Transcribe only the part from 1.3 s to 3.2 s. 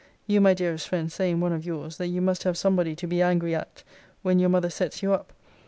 one of yours,* that you must have somebody to